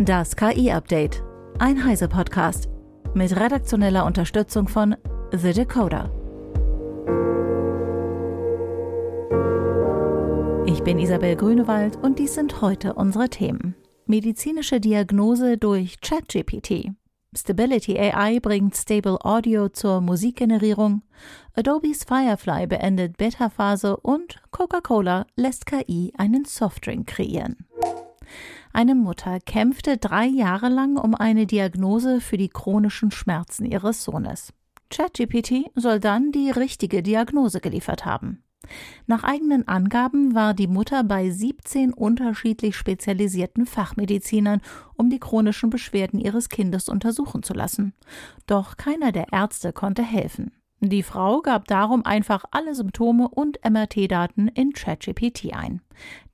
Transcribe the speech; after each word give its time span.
Das 0.00 0.36
KI-Update. 0.36 1.24
Ein 1.58 1.84
Heise-Podcast. 1.84 2.68
Mit 3.14 3.34
redaktioneller 3.34 4.06
Unterstützung 4.06 4.68
von 4.68 4.94
The 5.32 5.52
Decoder. 5.52 6.12
Ich 10.66 10.84
bin 10.84 11.00
Isabel 11.00 11.34
Grünewald 11.34 11.96
und 11.96 12.20
dies 12.20 12.36
sind 12.36 12.60
heute 12.60 12.94
unsere 12.94 13.28
Themen. 13.28 13.74
Medizinische 14.06 14.78
Diagnose 14.78 15.58
durch 15.58 16.00
ChatGPT. 16.00 16.92
Stability 17.36 17.98
AI 17.98 18.38
bringt 18.38 18.76
Stable 18.76 19.18
Audio 19.24 19.68
zur 19.68 20.00
Musikgenerierung. 20.00 21.02
Adobe's 21.56 22.04
Firefly 22.04 22.68
beendet 22.68 23.16
Beta-Phase 23.16 23.96
und 23.96 24.36
Coca-Cola 24.52 25.26
lässt 25.34 25.66
KI 25.66 26.12
einen 26.16 26.44
Softdrink 26.44 27.08
kreieren. 27.08 27.66
Eine 28.72 28.94
Mutter 28.94 29.40
kämpfte 29.40 29.96
drei 29.96 30.26
Jahre 30.26 30.68
lang 30.68 30.96
um 30.96 31.14
eine 31.14 31.46
Diagnose 31.46 32.20
für 32.20 32.36
die 32.36 32.48
chronischen 32.48 33.10
Schmerzen 33.10 33.64
ihres 33.64 34.04
Sohnes. 34.04 34.52
ChatGPT 34.90 35.70
soll 35.74 36.00
dann 36.00 36.32
die 36.32 36.50
richtige 36.50 37.02
Diagnose 37.02 37.60
geliefert 37.60 38.04
haben. 38.04 38.42
Nach 39.06 39.24
eigenen 39.24 39.66
Angaben 39.66 40.34
war 40.34 40.52
die 40.52 40.66
Mutter 40.66 41.04
bei 41.04 41.30
17 41.30 41.92
unterschiedlich 41.92 42.76
spezialisierten 42.76 43.66
Fachmedizinern, 43.66 44.60
um 44.94 45.10
die 45.10 45.20
chronischen 45.20 45.70
Beschwerden 45.70 46.20
ihres 46.20 46.48
Kindes 46.48 46.88
untersuchen 46.88 47.42
zu 47.42 47.54
lassen. 47.54 47.94
Doch 48.46 48.76
keiner 48.76 49.12
der 49.12 49.32
Ärzte 49.32 49.72
konnte 49.72 50.02
helfen. 50.02 50.52
Die 50.80 51.02
Frau 51.02 51.40
gab 51.40 51.66
darum 51.66 52.04
einfach 52.04 52.44
alle 52.52 52.72
Symptome 52.72 53.28
und 53.28 53.58
MRT-Daten 53.68 54.46
in 54.46 54.72
ChatGPT 54.72 55.52
ein. 55.52 55.80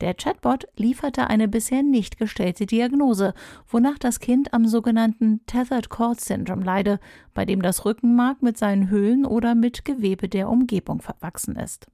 Der 0.02 0.12
Chatbot 0.12 0.66
lieferte 0.76 1.28
eine 1.28 1.48
bisher 1.48 1.82
nicht 1.82 2.18
gestellte 2.18 2.66
Diagnose, 2.66 3.32
wonach 3.66 3.98
das 3.98 4.20
Kind 4.20 4.52
am 4.52 4.66
sogenannten 4.66 5.40
Tethered 5.46 5.88
Cord 5.88 6.20
Syndrome 6.20 6.62
leide, 6.62 7.00
bei 7.32 7.46
dem 7.46 7.62
das 7.62 7.86
Rückenmark 7.86 8.42
mit 8.42 8.58
seinen 8.58 8.90
Höhlen 8.90 9.24
oder 9.24 9.54
mit 9.54 9.86
Gewebe 9.86 10.28
der 10.28 10.50
Umgebung 10.50 11.00
verwachsen 11.00 11.56
ist. 11.56 11.86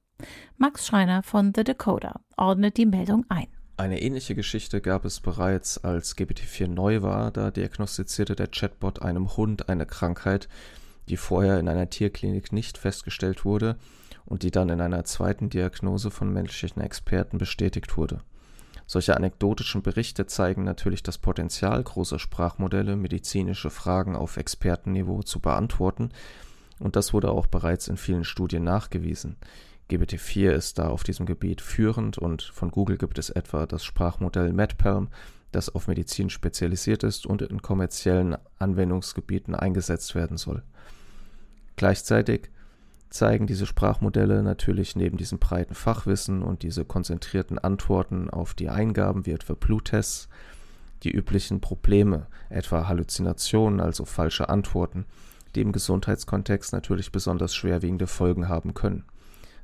Max 0.57 0.89
Schreiner 0.89 1.23
von 1.23 1.53
The 1.55 1.63
Decoder 1.63 2.21
ordnet 2.37 2.77
die 2.79 2.87
Meldung 2.87 3.25
ein. 3.29 3.47
Eine 3.77 4.03
ähnliche 4.03 4.35
Geschichte 4.35 4.83
gab 4.83 5.07
es 5.07 5.21
bereits, 5.21 5.79
als 5.79 6.15
GPT-4 6.15 6.67
neu 6.67 7.01
war. 7.01 7.31
Da 7.31 7.51
diagnostizierte 7.51 8.37
der 8.37 8.49
Chatbot 8.49 9.01
einem 9.01 9.37
Hund 9.39 9.71
eine 9.71 9.87
Krankheit, 9.87 10.49
die 11.11 11.17
vorher 11.17 11.59
in 11.59 11.69
einer 11.69 11.91
Tierklinik 11.91 12.53
nicht 12.53 12.79
festgestellt 12.79 13.45
wurde 13.45 13.77
und 14.25 14.43
die 14.43 14.51
dann 14.51 14.69
in 14.69 14.81
einer 14.81 15.05
zweiten 15.05 15.51
Diagnose 15.51 16.11
von 16.11 16.33
menschlichen 16.33 16.81
Experten 16.81 17.37
bestätigt 17.37 17.97
wurde. 17.97 18.21
Solche 18.87 19.17
anekdotischen 19.17 19.83
Berichte 19.83 20.27
zeigen 20.27 20.65
natürlich 20.65 21.03
das 21.03 21.19
Potenzial 21.19 21.83
großer 21.83 22.19
Sprachmodelle, 22.19 22.97
medizinische 22.97 23.71
Fragen 23.71 24.17
auf 24.17 24.37
Expertenniveau 24.37 25.23
zu 25.23 25.41
beantworten, 25.41 26.11
und 26.81 26.97
das 26.97 27.13
wurde 27.13 27.31
auch 27.31 27.47
bereits 27.47 27.89
in 27.89 27.99
vielen 27.99 28.25
Studien 28.25 28.65
nachgewiesen. 28.65 29.37
GPT-4 29.91 30.51
ist 30.53 30.79
da 30.79 30.89
auf 30.89 31.03
diesem 31.03 31.27
Gebiet 31.27 31.61
führend 31.61 32.17
und 32.17 32.43
von 32.43 32.71
Google 32.71 32.97
gibt 32.97 33.19
es 33.19 33.31
etwa 33.31 33.67
das 33.67 33.85
Sprachmodell 33.85 34.53
MedPalm, 34.53 35.09
das 35.53 35.75
auf 35.75 35.89
Medizin 35.89 36.31
spezialisiert 36.31 37.03
ist 37.03 37.27
und 37.27 37.43
in 37.43 37.61
kommerziellen 37.61 38.37
Anwendungsgebieten 38.59 39.55
eingesetzt 39.55 40.15
werden 40.15 40.37
soll. 40.37 40.63
Gleichzeitig 41.81 42.51
zeigen 43.09 43.47
diese 43.47 43.65
Sprachmodelle 43.65 44.43
natürlich 44.43 44.97
neben 44.97 45.17
diesem 45.17 45.39
breiten 45.39 45.75
Fachwissen 45.75 46.43
und 46.43 46.63
diese 46.63 46.85
konzentrierten 46.85 47.59
Antworten 47.59 48.29
auf 48.29 48.53
die 48.53 48.69
Eingaben 48.69 49.25
wie 49.25 49.31
etwa 49.31 49.55
Bluttests 49.55 50.29
die 51.05 51.11
üblichen 51.11 51.63
Probleme, 51.63 52.27
etwa 52.51 52.87
Halluzinationen, 52.87 53.81
also 53.81 54.05
falsche 54.05 54.51
Antworten, 54.51 55.07
die 55.55 55.63
im 55.63 55.73
Gesundheitskontext 55.73 56.75
natürlich 56.75 57.13
besonders 57.13 57.55
schwerwiegende 57.55 58.07
Folgen 58.07 58.47
haben 58.47 58.75
können. 58.75 59.07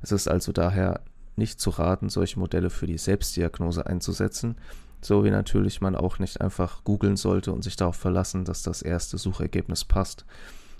Es 0.01 0.11
ist 0.11 0.27
also 0.27 0.51
daher 0.51 1.01
nicht 1.35 1.61
zu 1.61 1.69
raten, 1.69 2.09
solche 2.09 2.39
Modelle 2.39 2.71
für 2.71 2.87
die 2.87 2.97
Selbstdiagnose 2.97 3.85
einzusetzen, 3.85 4.55
so 5.01 5.23
wie 5.23 5.29
natürlich 5.29 5.81
man 5.81 5.95
auch 5.95 6.17
nicht 6.17 6.41
einfach 6.41 6.83
googeln 6.83 7.15
sollte 7.15 7.51
und 7.53 7.63
sich 7.63 7.75
darauf 7.75 7.95
verlassen, 7.95 8.43
dass 8.43 8.63
das 8.63 8.81
erste 8.81 9.19
Suchergebnis 9.19 9.85
passt. 9.85 10.25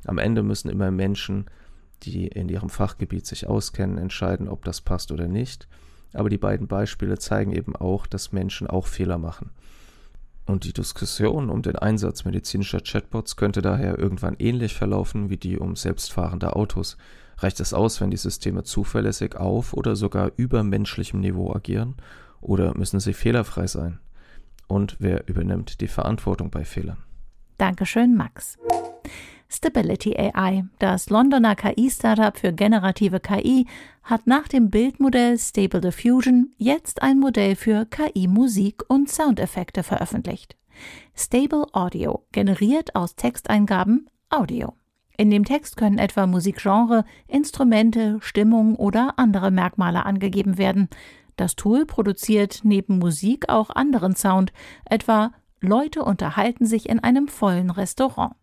Am 0.05 0.17
Ende 0.17 0.43
müssen 0.43 0.69
immer 0.69 0.91
Menschen, 0.91 1.45
die 2.03 2.27
in 2.27 2.49
ihrem 2.49 2.69
Fachgebiet 2.69 3.25
sich 3.25 3.47
auskennen, 3.47 3.97
entscheiden, 3.97 4.47
ob 4.47 4.63
das 4.65 4.81
passt 4.81 5.11
oder 5.11 5.27
nicht. 5.27 5.67
Aber 6.13 6.29
die 6.29 6.37
beiden 6.37 6.67
Beispiele 6.67 7.17
zeigen 7.17 7.51
eben 7.51 7.75
auch, 7.75 8.07
dass 8.07 8.31
Menschen 8.31 8.67
auch 8.67 8.87
Fehler 8.87 9.17
machen. 9.17 9.51
Und 10.45 10.63
die 10.63 10.73
Diskussion 10.73 11.49
um 11.49 11.61
den 11.61 11.75
Einsatz 11.75 12.23
medizinischer 12.23 12.79
Chatbots 12.79 13.35
könnte 13.35 13.61
daher 13.61 13.99
irgendwann 13.99 14.37
ähnlich 14.39 14.75
verlaufen 14.75 15.29
wie 15.29 15.37
die 15.37 15.57
um 15.57 15.75
selbstfahrende 15.75 16.55
Autos. 16.55 16.97
Reicht 17.39 17.59
es 17.59 17.73
aus, 17.73 17.99
wenn 17.99 18.11
die 18.11 18.17
Systeme 18.17 18.63
zuverlässig 18.63 19.35
auf 19.35 19.73
oder 19.73 19.95
sogar 19.95 20.31
über 20.37 20.63
menschlichem 20.63 21.19
Niveau 21.19 21.53
agieren? 21.53 21.95
Oder 22.39 22.77
müssen 22.77 23.01
sie 23.01 23.13
fehlerfrei 23.13 23.67
sein? 23.67 23.99
Und 24.67 24.95
wer 24.99 25.27
übernimmt 25.27 25.81
die 25.81 25.87
Verantwortung 25.87 26.49
bei 26.49 26.63
Fehlern? 26.63 26.97
Dankeschön, 27.57 28.15
Max. 28.15 28.57
Stability 29.49 30.15
AI, 30.17 30.65
das 30.79 31.09
Londoner 31.09 31.55
KI-Startup 31.55 32.37
für 32.37 32.51
generative 32.51 33.19
KI, 33.19 33.65
hat 34.03 34.27
nach 34.27 34.47
dem 34.47 34.69
Bildmodell 34.69 35.37
Stable 35.37 35.81
Diffusion 35.81 36.51
jetzt 36.57 37.01
ein 37.01 37.19
Modell 37.19 37.55
für 37.55 37.85
KI-Musik 37.85 38.83
und 38.87 39.09
Soundeffekte 39.09 39.83
veröffentlicht. 39.83 40.55
Stable 41.15 41.65
Audio 41.73 42.25
generiert 42.31 42.95
aus 42.95 43.15
Texteingaben 43.15 44.09
Audio. 44.29 44.73
In 45.17 45.31
dem 45.31 45.45
Text 45.45 45.77
können 45.77 45.97
etwa 45.97 46.27
Musikgenre, 46.27 47.03
Instrumente, 47.27 48.17
Stimmung 48.21 48.75
oder 48.75 49.13
andere 49.17 49.49
Merkmale 49.49 50.05
angegeben 50.05 50.57
werden. 50.57 50.89
Das 51.37 51.55
Tool 51.55 51.85
produziert 51.85 52.61
neben 52.63 52.99
Musik 52.99 53.49
auch 53.49 53.69
anderen 53.71 54.15
Sound, 54.15 54.53
etwa 54.85 55.31
Leute 55.59 56.03
unterhalten 56.03 56.65
sich 56.67 56.87
in 56.87 56.99
einem 56.99 57.27
vollen 57.27 57.71
Restaurant. 57.71 58.35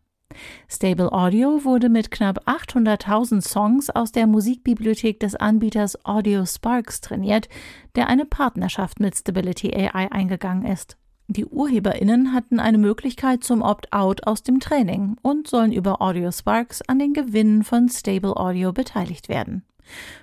Stable 0.68 1.12
Audio 1.12 1.64
wurde 1.64 1.88
mit 1.88 2.10
knapp 2.10 2.48
800.000 2.48 3.40
Songs 3.40 3.90
aus 3.90 4.12
der 4.12 4.26
Musikbibliothek 4.26 5.20
des 5.20 5.34
Anbieters 5.34 6.04
Audio 6.04 6.44
Sparks 6.46 7.00
trainiert, 7.00 7.48
der 7.96 8.08
eine 8.08 8.24
Partnerschaft 8.24 9.00
mit 9.00 9.16
Stability 9.16 9.74
AI 9.74 10.10
eingegangen 10.10 10.64
ist. 10.64 10.96
Die 11.26 11.46
UrheberInnen 11.46 12.34
hatten 12.34 12.60
eine 12.60 12.76
Möglichkeit 12.76 13.44
zum 13.44 13.62
Opt-out 13.62 14.26
aus 14.26 14.42
dem 14.42 14.60
Training 14.60 15.16
und 15.22 15.48
sollen 15.48 15.72
über 15.72 16.02
Audio 16.02 16.30
Sparks 16.30 16.82
an 16.82 16.98
den 16.98 17.14
Gewinnen 17.14 17.62
von 17.64 17.88
Stable 17.88 18.36
Audio 18.36 18.72
beteiligt 18.72 19.28
werden. 19.30 19.64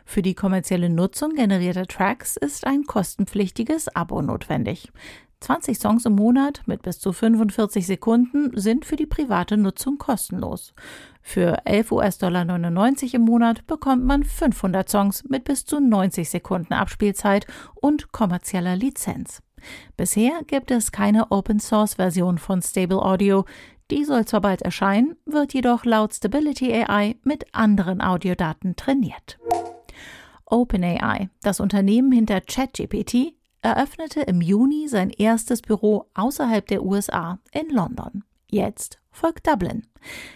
Für 0.05 0.22
die 0.22 0.35
kommerzielle 0.35 0.89
Nutzung 0.89 1.33
generierter 1.33 1.88
Tracks 1.88 2.38
ist 2.38 2.67
ein 2.67 2.83
kostenpflichtiges 2.83 3.95
Abo 3.95 4.22
notwendig. 4.22 4.91
20 5.41 5.78
Songs 5.79 6.06
im 6.06 6.13
Monat 6.13 6.62
mit 6.68 6.84
bis 6.84 7.00
zu 7.00 7.12
45 7.12 7.85
Sekunden 7.85 8.52
sind 8.53 8.85
für 8.85 8.96
die 8.96 9.07
private 9.07 9.57
Nutzung 9.57 9.97
kostenlos. 9.97 10.74
Für 11.24 11.66
11 11.66 11.91
US-Dollar 11.91 12.46
99 12.46 13.16
im 13.16 13.24
Monat 13.24 13.66
bekommt 13.66 14.06
man 14.06 14.24
500 14.24 14.88
Songs 14.88 15.24
mit 15.28 15.44
bis 15.44 15.66
zu 15.66 15.79
90 15.79 16.29
Sekunden 16.29 16.74
Abspielzeit 16.74 17.47
und 17.74 18.12
kommerzieller 18.12 18.75
Lizenz. 18.75 19.41
Bisher 19.97 20.41
gibt 20.46 20.72
es 20.72 20.91
keine 20.91 21.31
Open-Source-Version 21.31 22.38
von 22.38 22.62
Stable 22.62 23.02
Audio. 23.02 23.46
Die 23.90 24.06
soll 24.06 24.25
zwar 24.25 24.41
bald 24.41 24.62
erscheinen, 24.62 25.18
wird 25.25 25.53
jedoch 25.53 25.85
laut 25.85 26.13
Stability 26.13 26.72
AI 26.72 27.16
mit 27.23 27.46
anderen 27.53 28.02
Audiodaten 28.02 28.75
trainiert. 28.75 29.40
OpenAI, 30.46 31.29
das 31.41 31.59
Unternehmen 31.59 32.12
hinter 32.12 32.41
ChatGPT, 32.41 33.34
eröffnete 33.61 34.22
im 34.22 34.41
Juni 34.41 34.88
sein 34.88 35.09
erstes 35.09 35.61
Büro 35.61 36.05
außerhalb 36.13 36.66
der 36.67 36.84
USA 36.84 37.40
in 37.52 37.69
London. 37.69 38.23
Jetzt 38.49 38.99
folgt 39.11 39.47
Dublin. 39.47 39.87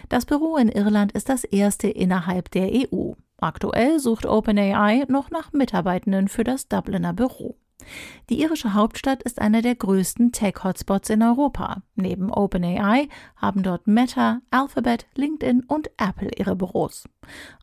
Das 0.08 0.26
Büro 0.26 0.56
in 0.56 0.68
Irland 0.68 1.12
ist 1.12 1.28
das 1.28 1.44
erste 1.44 1.88
innerhalb 1.88 2.50
der 2.50 2.70
EU. 2.72 3.12
Aktuell 3.38 3.98
sucht 3.98 4.24
OpenAI 4.24 5.04
noch 5.08 5.30
nach 5.30 5.52
Mitarbeitenden 5.52 6.28
für 6.28 6.44
das 6.44 6.68
Dubliner 6.68 7.12
Büro. 7.12 7.56
Die 8.28 8.40
irische 8.40 8.74
Hauptstadt 8.74 9.22
ist 9.22 9.40
einer 9.40 9.62
der 9.62 9.74
größten 9.74 10.32
Tech-Hotspots 10.32 11.10
in 11.10 11.22
Europa. 11.22 11.82
Neben 11.94 12.30
OpenAI 12.30 13.08
haben 13.36 13.62
dort 13.62 13.86
Meta, 13.86 14.40
Alphabet, 14.50 15.06
LinkedIn 15.14 15.64
und 15.68 15.90
Apple 15.96 16.30
ihre 16.36 16.56
Büros. 16.56 17.04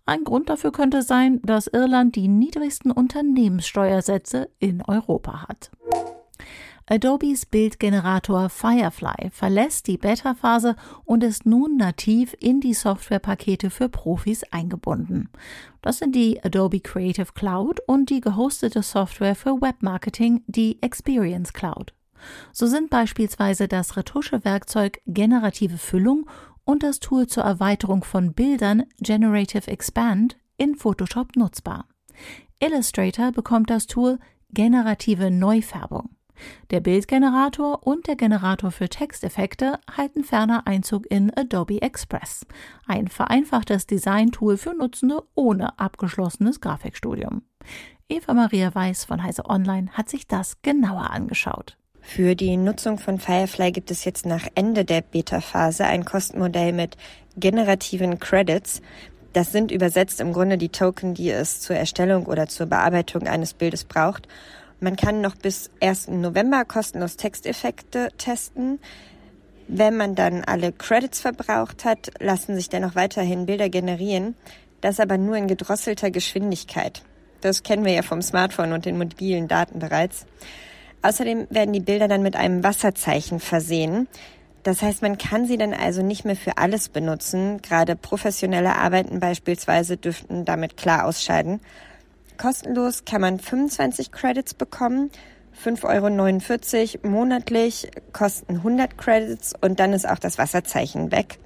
Ein 0.05 0.23
Grund 0.23 0.49
dafür 0.49 0.71
könnte 0.71 1.01
sein, 1.01 1.41
dass 1.43 1.67
Irland 1.67 2.15
die 2.15 2.27
niedrigsten 2.27 2.91
Unternehmenssteuersätze 2.91 4.49
in 4.59 4.81
Europa 4.81 5.47
hat. 5.47 5.71
Adobes 6.85 7.45
Bildgenerator 7.45 8.49
Firefly 8.49 9.29
verlässt 9.31 9.87
die 9.87 9.97
Beta-Phase 9.97 10.75
und 11.05 11.23
ist 11.23 11.45
nun 11.45 11.77
nativ 11.77 12.35
in 12.39 12.59
die 12.59 12.73
Softwarepakete 12.73 13.69
für 13.69 13.87
Profis 13.87 14.43
eingebunden. 14.51 15.29
Das 15.81 15.99
sind 15.99 16.13
die 16.13 16.43
Adobe 16.43 16.81
Creative 16.81 17.31
Cloud 17.33 17.79
und 17.87 18.09
die 18.09 18.19
gehostete 18.19 18.83
Software 18.83 19.35
für 19.35 19.61
Webmarketing, 19.61 20.43
die 20.47 20.81
Experience 20.81 21.53
Cloud. 21.53 21.93
So 22.51 22.67
sind 22.67 22.89
beispielsweise 22.89 23.69
das 23.69 23.95
Retuschewerkzeug 23.95 25.01
Generative 25.05 25.77
Füllung 25.77 26.29
und 26.65 26.83
das 26.83 26.99
Tool 26.99 27.27
zur 27.27 27.43
Erweiterung 27.43 28.03
von 28.03 28.33
Bildern 28.33 28.83
Generative 28.99 29.69
Expand 29.69 30.37
in 30.57 30.75
Photoshop 30.75 31.35
nutzbar. 31.37 31.87
Illustrator 32.59 33.31
bekommt 33.31 33.69
das 33.69 33.87
Tool 33.87 34.19
Generative 34.51 35.31
Neufärbung. 35.31 36.09
Der 36.71 36.79
Bildgenerator 36.79 37.85
und 37.85 38.07
der 38.07 38.15
Generator 38.15 38.71
für 38.71 38.89
Texteffekte 38.89 39.79
halten 39.95 40.23
ferner 40.23 40.65
Einzug 40.65 41.05
in 41.09 41.31
Adobe 41.35 41.81
Express, 41.81 42.45
ein 42.87 43.07
vereinfachtes 43.07 43.85
Design-Tool 43.87 44.57
für 44.57 44.73
Nutzende 44.73 45.23
ohne 45.35 45.77
abgeschlossenes 45.79 46.61
Grafikstudium. 46.61 47.43
Eva 48.09 48.33
Maria 48.33 48.73
Weiß 48.73 49.05
von 49.05 49.23
Heise 49.23 49.45
Online 49.45 49.91
hat 49.91 50.09
sich 50.09 50.27
das 50.27 50.61
genauer 50.61 51.09
angeschaut. 51.11 51.77
Für 52.01 52.35
die 52.35 52.57
Nutzung 52.57 52.99
von 52.99 53.17
Firefly 53.17 53.71
gibt 53.71 53.89
es 53.89 54.03
jetzt 54.03 54.25
nach 54.25 54.45
Ende 54.55 54.83
der 54.83 55.01
Beta-Phase 55.01 55.85
ein 55.85 56.03
Kostenmodell 56.03 56.73
mit 56.73 56.97
generativen 57.37 58.19
Credits. 58.19 58.81
Das 59.31 59.51
sind 59.51 59.71
übersetzt 59.71 60.19
im 60.19 60.33
Grunde 60.33 60.57
die 60.57 60.69
Token, 60.69 61.13
die 61.13 61.31
es 61.31 61.61
zur 61.61 61.77
Erstellung 61.77 62.25
oder 62.25 62.47
zur 62.47 62.67
Bearbeitung 62.67 63.25
eines 63.25 63.53
Bildes 63.53 63.85
braucht. 63.85 64.27
Man 64.83 64.97
kann 64.97 65.21
noch 65.21 65.37
bis 65.37 65.71
1. 65.79 66.09
November 66.09 66.65
kostenlos 66.65 67.15
Texteffekte 67.15 68.09
testen. 68.17 68.79
Wenn 69.69 69.95
man 69.95 70.13
dann 70.13 70.43
alle 70.43 70.73
Credits 70.73 71.21
verbraucht 71.21 71.85
hat, 71.85 72.11
lassen 72.19 72.57
sich 72.57 72.67
dennoch 72.67 72.93
weiterhin 72.93 73.45
Bilder 73.45 73.69
generieren. 73.69 74.35
Das 74.81 74.99
aber 74.99 75.17
nur 75.17 75.37
in 75.37 75.47
gedrosselter 75.47 76.11
Geschwindigkeit. 76.11 77.01
Das 77.39 77.63
kennen 77.63 77.85
wir 77.85 77.93
ja 77.93 78.01
vom 78.01 78.21
Smartphone 78.21 78.73
und 78.73 78.83
den 78.83 78.97
mobilen 78.97 79.47
Daten 79.47 79.79
bereits. 79.79 80.25
Außerdem 81.01 81.47
werden 81.49 81.71
die 81.71 81.79
Bilder 81.79 82.09
dann 82.09 82.21
mit 82.21 82.35
einem 82.35 82.61
Wasserzeichen 82.61 83.39
versehen. 83.39 84.09
Das 84.63 84.81
heißt, 84.81 85.01
man 85.01 85.17
kann 85.17 85.45
sie 85.45 85.57
dann 85.57 85.73
also 85.73 86.01
nicht 86.01 86.25
mehr 86.25 86.35
für 86.35 86.57
alles 86.57 86.89
benutzen. 86.89 87.61
Gerade 87.61 87.95
professionelle 87.95 88.75
Arbeiten 88.75 89.21
beispielsweise 89.21 89.95
dürften 89.95 90.43
damit 90.43 90.75
klar 90.75 91.05
ausscheiden. 91.05 91.61
Kostenlos 92.37 93.05
kann 93.05 93.21
man 93.21 93.39
25 93.39 94.11
Credits 94.11 94.53
bekommen. 94.53 95.11
5,49 95.63 97.03
Euro 97.03 97.09
monatlich 97.09 97.91
kosten 98.11 98.57
100 98.57 98.97
Credits 98.97 99.53
und 99.61 99.79
dann 99.79 99.93
ist 99.93 100.07
auch 100.07 100.19
das 100.19 100.37
Wasserzeichen 100.37 101.11
weg. 101.11 101.37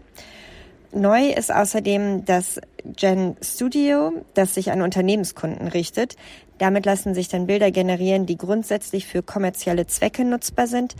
Neu 0.94 1.30
ist 1.32 1.54
außerdem 1.54 2.26
das 2.26 2.60
Gen 2.86 3.36
Studio, 3.42 4.14
das 4.34 4.56
sich 4.56 4.72
an 4.72 4.82
Unternehmenskunden 4.82 5.68
richtet. 5.68 6.16
Damit 6.58 6.86
lassen 6.86 7.14
sich 7.14 7.28
dann 7.28 7.46
Bilder 7.46 7.72
generieren, 7.72 8.26
die 8.26 8.38
grundsätzlich 8.38 9.06
für 9.06 9.22
kommerzielle 9.22 9.86
Zwecke 9.86 10.24
nutzbar 10.24 10.68
sind. 10.68 10.96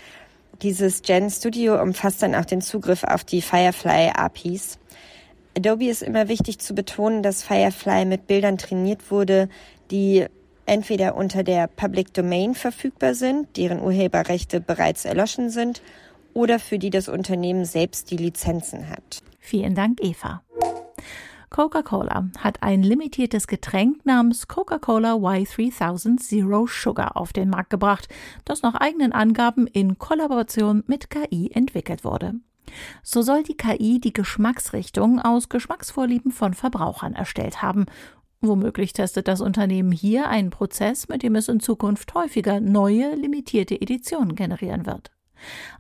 Dieses 0.62 1.02
Gen 1.02 1.30
Studio 1.30 1.82
umfasst 1.82 2.22
dann 2.22 2.36
auch 2.36 2.46
den 2.46 2.62
Zugriff 2.62 3.04
auf 3.04 3.24
die 3.24 3.42
Firefly 3.42 4.12
APIs. 4.16 4.78
Adobe 5.58 5.86
ist 5.86 6.04
immer 6.04 6.28
wichtig 6.28 6.60
zu 6.60 6.76
betonen, 6.76 7.24
dass 7.24 7.42
Firefly 7.42 8.06
mit 8.06 8.28
Bildern 8.28 8.60
trainiert 8.60 9.10
wurde, 9.10 9.50
die 9.92 10.26
entweder 10.66 11.16
unter 11.16 11.44
der 11.44 11.68
Public 11.68 12.14
Domain 12.14 12.54
verfügbar 12.54 13.16
sind, 13.16 13.58
deren 13.58 13.82
Urheberrechte 13.82 14.60
bereits 14.60 15.06
erloschen 15.06 15.50
sind, 15.50 15.82
oder 16.34 16.60
für 16.60 16.78
die 16.78 16.92
das 16.92 17.10
Unternehmen 17.10 17.66
selbst 17.66 18.12
die 18.12 18.18
Lizenzen 18.18 18.90
hat. 18.90 19.24
Vielen 19.40 19.74
Dank, 19.74 20.00
Eva. 20.04 20.44
Coca-Cola 21.50 22.30
hat 22.38 22.62
ein 22.62 22.84
limitiertes 22.84 23.48
Getränk 23.48 24.06
namens 24.06 24.48
Coca-Cola 24.48 25.14
Y3000 25.14 26.18
Zero 26.18 26.68
Sugar 26.68 27.16
auf 27.16 27.32
den 27.32 27.50
Markt 27.50 27.70
gebracht, 27.70 28.10
das 28.44 28.62
nach 28.62 28.76
eigenen 28.76 29.14
Angaben 29.14 29.66
in 29.66 29.98
Kollaboration 29.98 30.84
mit 30.88 31.10
KI 31.10 31.50
entwickelt 31.54 32.04
wurde. 32.04 32.36
So 33.02 33.22
soll 33.22 33.44
die 33.44 33.56
KI 33.56 34.00
die 34.00 34.14
Geschmacksrichtung 34.14 35.22
aus 35.22 35.48
Geschmacksvorlieben 35.48 36.32
von 36.32 36.54
Verbrauchern 36.54 37.14
erstellt 37.14 37.62
haben 37.62 37.86
Womöglich 38.42 38.94
testet 38.94 39.28
das 39.28 39.42
Unternehmen 39.42 39.92
hier 39.92 40.30
einen 40.30 40.52
Prozess, 40.52 41.08
mit 41.08 41.24
dem 41.24 41.36
es 41.36 41.48
in 41.48 41.60
Zukunft 41.60 42.14
häufiger 42.14 42.60
neue, 42.60 43.16
limitierte 43.16 43.80
Editionen 43.82 44.36
generieren 44.36 44.86
wird. 44.86 45.12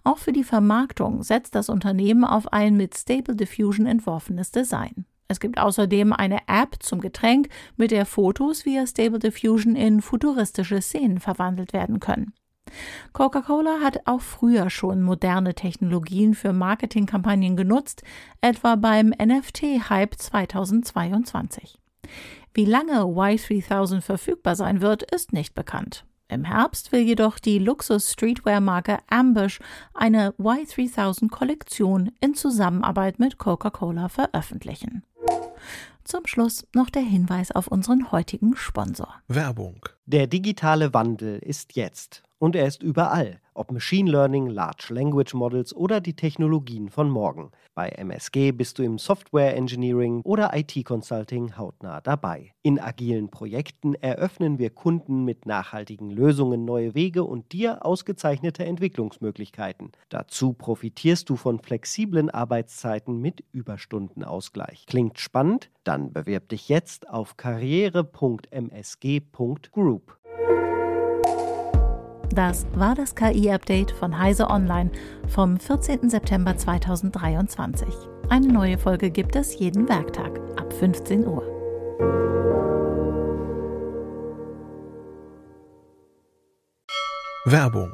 Auch 0.03 0.17
für 0.17 0.33
die 0.33 0.43
Vermarktung 0.43 1.23
setzt 1.23 1.55
das 1.55 1.69
Unternehmen 1.69 2.23
auf 2.23 2.51
ein 2.51 2.75
mit 2.75 2.97
Stable 2.97 3.35
Diffusion 3.35 3.85
entworfenes 3.85 4.51
Design. 4.51 5.05
Es 5.27 5.39
gibt 5.39 5.59
außerdem 5.59 6.13
eine 6.13 6.39
App 6.47 6.77
zum 6.79 7.01
Getränk, 7.01 7.49
mit 7.75 7.91
der 7.91 8.05
Fotos 8.05 8.65
via 8.65 8.87
Stable 8.87 9.19
Diffusion 9.19 9.75
in 9.75 10.01
futuristische 10.01 10.81
Szenen 10.81 11.19
verwandelt 11.19 11.73
werden 11.73 11.99
können. 11.99 12.33
Coca-Cola 13.13 13.79
hat 13.81 14.01
auch 14.05 14.21
früher 14.21 14.69
schon 14.69 15.01
moderne 15.01 15.53
Technologien 15.53 16.33
für 16.33 16.53
Marketingkampagnen 16.53 17.55
genutzt, 17.55 18.03
etwa 18.41 18.75
beim 18.75 19.09
NFT-Hype 19.09 20.15
2022. 20.15 21.79
Wie 22.57 22.65
lange 22.65 23.01
Y3000 23.01 24.01
verfügbar 24.01 24.55
sein 24.55 24.81
wird, 24.81 25.03
ist 25.03 25.31
nicht 25.31 25.53
bekannt. 25.53 26.05
Im 26.27 26.43
Herbst 26.43 26.91
will 26.91 27.01
jedoch 27.01 27.37
die 27.37 27.59
Luxus-Streetwear-Marke 27.59 28.97
Ambush 29.11 29.59
eine 29.93 30.31
Y3000-Kollektion 30.39 32.09
in 32.19 32.33
Zusammenarbeit 32.33 33.19
mit 33.19 33.37
Coca-Cola 33.37 34.09
veröffentlichen. 34.09 35.03
Zum 36.03 36.25
Schluss 36.25 36.65
noch 36.73 36.89
der 36.89 37.03
Hinweis 37.03 37.51
auf 37.51 37.67
unseren 37.67 38.11
heutigen 38.11 38.55
Sponsor. 38.55 39.13
Werbung. 39.27 39.87
Der 40.07 40.25
digitale 40.25 40.95
Wandel 40.95 41.37
ist 41.37 41.75
jetzt 41.75 42.23
und 42.39 42.55
er 42.55 42.67
ist 42.67 42.83
überall, 42.83 43.39
ob 43.53 43.71
Machine 43.71 44.11
Learning, 44.11 44.47
Large 44.47 44.93
Language 44.93 45.33
Models 45.33 45.75
oder 45.75 45.99
die 45.99 46.15
Technologien 46.15 46.89
von 46.89 47.09
morgen. 47.09 47.51
Bei 47.73 47.89
MSG 47.89 48.51
bist 48.51 48.77
du 48.77 48.83
im 48.83 48.99
Software 48.99 49.55
Engineering 49.55 50.21
oder 50.23 50.51
IT 50.55 50.85
Consulting 50.85 51.57
hautnah 51.57 51.99
dabei. 52.01 52.53
In 52.61 52.79
agilen 52.79 53.29
Projekten 53.29 53.95
eröffnen 53.95 54.59
wir 54.59 54.69
Kunden 54.69 55.25
mit 55.25 55.45
nachhaltigen 55.45 56.11
Lösungen 56.11 56.63
neue 56.65 56.95
Wege 56.95 57.23
und 57.23 57.51
dir 57.51 57.85
ausgezeichnete 57.85 58.65
Entwicklungsmöglichkeiten. 58.65 59.91
Dazu 60.09 60.53
profitierst 60.53 61.29
du 61.29 61.35
von 61.35 61.59
flexiblen 61.59 62.29
Arbeitszeiten 62.29 63.19
mit 63.19 63.43
Überstundenausgleich. 63.51 64.85
Klingt 64.85 65.19
spannend? 65.19 65.71
Dann 65.83 66.13
bewirb 66.13 66.49
dich 66.49 66.69
jetzt 66.69 67.09
auf 67.09 67.37
karriere.msg.group. 67.37 70.17
Das 72.37 72.67
war 72.75 72.93
das 72.93 73.15
KI-Update 73.15 73.89
von 73.89 74.19
Heise 74.19 74.47
Online 74.51 74.91
vom 75.27 75.59
14. 75.59 76.07
September 76.07 76.55
2023. 76.55 77.87
Eine 78.29 78.49
neue 78.49 78.77
Folge 78.77 79.09
gibt 79.09 79.35
es 79.35 79.57
jeden 79.57 79.89
Werktag 79.89 80.39
ab 80.55 80.71
15 80.71 81.25
Uhr. 81.25 81.41
Werbung. 87.45 87.91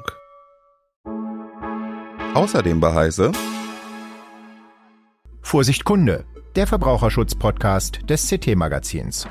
Außerdem 2.33 2.81
bei 2.81 2.93
Heise 2.93 3.31
Vorsicht 5.41 5.85
Kunde, 5.85 6.25
der 6.57 6.67
Verbraucherschutz-Podcast 6.67 8.01
des 8.09 8.27
CT-Magazins. 8.27 9.25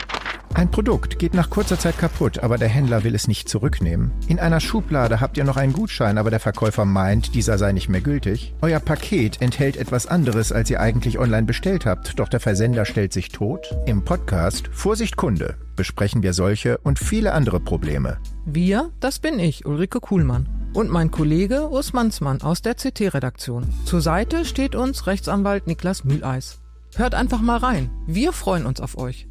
Ein 0.54 0.70
Produkt 0.70 1.18
geht 1.18 1.32
nach 1.32 1.48
kurzer 1.48 1.78
Zeit 1.78 1.96
kaputt, 1.96 2.40
aber 2.40 2.58
der 2.58 2.68
Händler 2.68 3.04
will 3.04 3.14
es 3.14 3.26
nicht 3.26 3.48
zurücknehmen. 3.48 4.12
In 4.28 4.38
einer 4.38 4.60
Schublade 4.60 5.20
habt 5.20 5.38
ihr 5.38 5.44
noch 5.44 5.56
einen 5.56 5.72
Gutschein, 5.72 6.18
aber 6.18 6.30
der 6.30 6.40
Verkäufer 6.40 6.84
meint, 6.84 7.34
dieser 7.34 7.56
sei 7.56 7.72
nicht 7.72 7.88
mehr 7.88 8.02
gültig. 8.02 8.54
Euer 8.60 8.78
Paket 8.78 9.40
enthält 9.40 9.78
etwas 9.78 10.06
anderes, 10.06 10.52
als 10.52 10.68
ihr 10.68 10.80
eigentlich 10.80 11.18
online 11.18 11.46
bestellt 11.46 11.86
habt, 11.86 12.18
doch 12.18 12.28
der 12.28 12.40
Versender 12.40 12.84
stellt 12.84 13.14
sich 13.14 13.30
tot. 13.30 13.74
Im 13.86 14.04
Podcast 14.04 14.68
Vorsicht 14.72 15.16
Kunde 15.16 15.56
besprechen 15.74 16.22
wir 16.22 16.34
solche 16.34 16.76
und 16.78 16.98
viele 16.98 17.32
andere 17.32 17.58
Probleme. 17.58 18.18
Wir, 18.44 18.90
das 19.00 19.20
bin 19.20 19.38
ich, 19.38 19.64
Ulrike 19.64 20.00
Kuhlmann. 20.00 20.48
Und 20.74 20.90
mein 20.90 21.10
Kollege 21.10 21.70
Urs 21.70 21.94
Mansmann 21.94 22.42
aus 22.42 22.60
der 22.60 22.74
CT-Redaktion. 22.74 23.66
Zur 23.86 24.02
Seite 24.02 24.44
steht 24.44 24.74
uns 24.74 25.06
Rechtsanwalt 25.06 25.66
Niklas 25.66 26.04
Mühleis. 26.04 26.60
Hört 26.94 27.14
einfach 27.14 27.40
mal 27.40 27.56
rein. 27.56 27.90
Wir 28.06 28.32
freuen 28.32 28.66
uns 28.66 28.80
auf 28.80 28.98
euch. 28.98 29.28